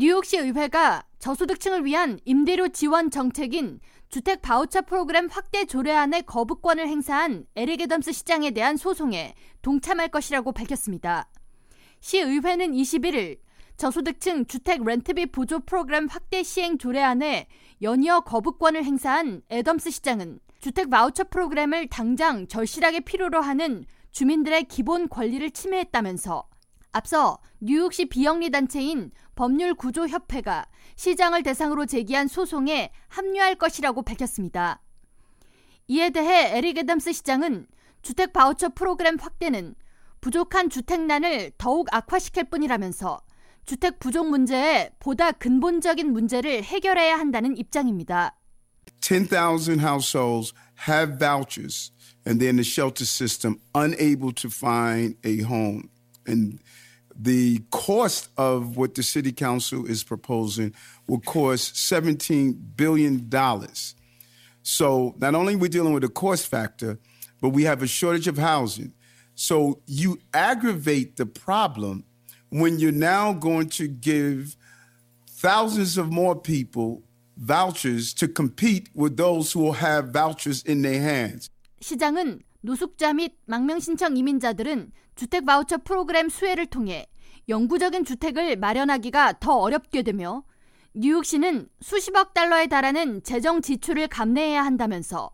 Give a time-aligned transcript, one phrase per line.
[0.00, 7.80] 뉴욕시 의회가 저소득층을 위한 임대료 지원 정책인 주택 바우처 프로그램 확대 조례안의 거부권을 행사한 에릭
[7.80, 11.28] 애덤스 시장에 대한 소송에 동참할 것이라고 밝혔습니다.
[11.98, 13.40] 시 의회는 21일
[13.76, 17.48] 저소득층 주택 렌트비 보조 프로그램 확대 시행 조례안에
[17.82, 25.50] 연이어 거부권을 행사한 애덤스 시장은 주택 바우처 프로그램을 당장 절실하게 필요로 하는 주민들의 기본 권리를
[25.50, 26.44] 침해했다면서
[26.92, 30.66] 앞서 뉴욕시 비영리 단체인 법률구조협회가
[30.96, 34.82] 시장을 대상으로 제기한 소송에 합류할 것이라고 밝혔습니다.
[35.86, 37.66] 이에 대해 에릭 애덤스 시장은
[38.02, 39.74] 주택 바우처 프로그램 확대는
[40.20, 43.20] 부족한 주택난을 더욱 악화시킬 뿐이라면서
[43.64, 48.34] 주택 부족 문제에 보다 근본적인 문제를 해결해야 한다는 입장입니다.
[49.00, 50.52] 10,000 households
[50.88, 51.92] have vouchers
[52.26, 55.88] and they're in the shelter system unable to find a home.
[56.27, 56.59] And
[57.15, 60.73] the cost of what the city council is proposing
[61.07, 63.29] will cost $17 billion.
[64.63, 66.99] So not only are we dealing with a cost factor,
[67.41, 68.93] but we have a shortage of housing.
[69.35, 72.05] So you aggravate the problem
[72.49, 74.55] when you're now going to give
[75.27, 77.03] thousands of more people
[77.35, 81.49] vouchers to compete with those who will have vouchers in their hands.
[81.81, 87.08] 시장은 노숙자 및 망명 신청 이민자들은 주택 바우처 프로그램 수혜를 통해
[87.48, 90.44] 영구적인 주택을 마련하기가 더 어렵게 되며
[90.94, 95.32] 뉴욕시는 수십억 달러에 달하는 재정 지출을 감내해야 한다면서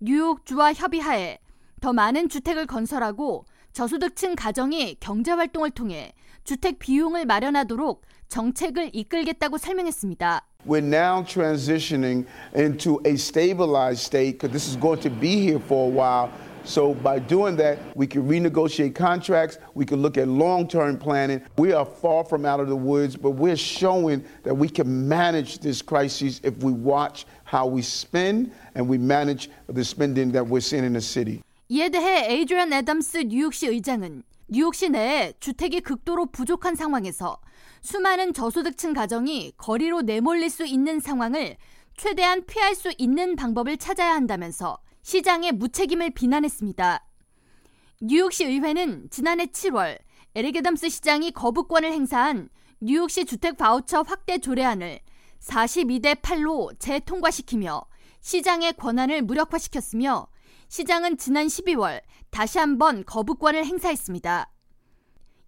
[0.00, 1.40] 뉴욕주와 협의하에
[1.82, 10.46] 더 많은 주택을 건설하고 저소득층 가정이 경제 활동을 통해 주택 비용을 마련하도록 정책을 이끌겠다고 설명했습니다.
[10.66, 12.26] We're now transitioning
[12.56, 16.30] into a stabilized state because this is going to be here for a while.
[16.65, 19.57] So by doing that, we can renegotiate contracts.
[19.73, 21.41] We can look at long-term planning.
[21.57, 25.59] We are far from out of the woods, but we're showing that we can manage
[25.59, 30.61] this crisis if we watch how we spend and we manage the spending that we're
[30.61, 31.41] seeing in the city.
[31.69, 37.39] 이에 대해 에이드리안 애덤스 뉴욕시 의장은 뉴욕시 내에 주택이 극도로 부족한 상황에서
[37.81, 41.57] 수많은 저소득층 가정이 거리로 내몰릴 수 있는 상황을
[41.97, 44.77] 최대한 피할 수 있는 방법을 찾아야 한다면서
[45.08, 47.02] 시장의 무책임을 비난했습니다.
[48.02, 49.98] 뉴욕시 의회는 지난해 7월
[50.34, 52.50] 에릭애덤스 시장이 거부권을 행사한
[52.82, 55.00] 뉴욕시 주택 바우처 확대 조례안을
[55.40, 57.86] 42대 8로 재통과시키며
[58.20, 60.28] 시장의 권한을 무력화시켰으며
[60.68, 64.52] 시장은 지난 12월 다시 한번 거부권을 행사했습니다.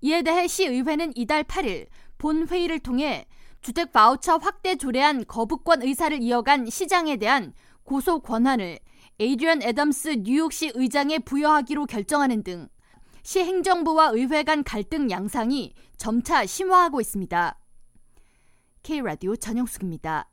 [0.00, 3.26] 이에 대해 시의회는 이달 8일 본회의를 통해
[3.60, 7.52] 주택 바우처 확대 조례안 거부권 의사를 이어간 시장에 대한
[7.84, 8.78] 고소 권한을
[9.20, 12.70] 에이드리언 애덤스 뉴욕시 의장에 부여하기로 결정하는 등
[13.22, 17.58] 시행정부와 의회 간 갈등 양상이 점차 심화하고 있습니다.
[18.82, 20.30] K라디오 전영숙입니다.